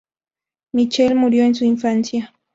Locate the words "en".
1.43-1.53